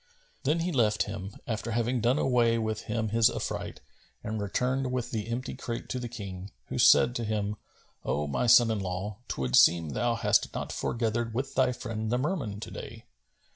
Then 0.45 0.61
he 0.61 0.71
left 0.71 1.03
him, 1.03 1.35
after 1.45 1.69
having 1.69 2.01
done 2.01 2.17
away 2.17 2.55
from 2.57 2.73
him 2.75 3.09
his 3.09 3.29
affright, 3.29 3.81
and 4.23 4.41
returned 4.41 4.91
with 4.91 5.11
the 5.11 5.27
empty 5.29 5.53
crate 5.53 5.89
to 5.89 5.99
the 5.99 6.09
King, 6.09 6.49
who 6.69 6.79
said 6.79 7.13
to 7.17 7.23
him, 7.23 7.55
"O 8.03 8.25
my 8.25 8.47
son 8.47 8.71
in 8.71 8.79
law, 8.79 9.19
'twould 9.27 9.55
seem 9.55 9.89
thou 9.91 10.15
hast 10.15 10.51
not 10.55 10.71
foregathered 10.71 11.35
with 11.35 11.53
thy 11.53 11.71
friend 11.71 12.09
the 12.11 12.17
Merman 12.17 12.59
to 12.61 12.71
day." 12.71 13.05